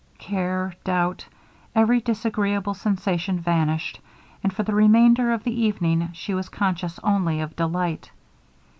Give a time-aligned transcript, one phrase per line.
[0.17, 1.27] Care, doubt,
[1.75, 3.99] every disagreeable sensation vanished,
[4.43, 8.09] and for the remainder of the evening she was conscious only of delight.